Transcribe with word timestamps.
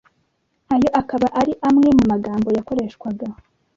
Ayo 0.73 0.89
akaba 1.01 1.27
ari 1.39 1.53
amwe 1.67 1.87
mu 1.97 2.03
magambo 2.11 2.47
yakoreshwaga 2.57 3.27